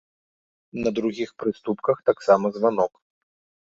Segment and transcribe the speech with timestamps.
[0.85, 2.93] На другіх прыступках таксама званок.